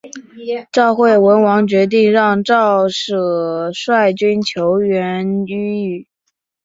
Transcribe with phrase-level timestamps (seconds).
[0.71, 6.07] 赵惠文王决定让赵奢率军救援阏与。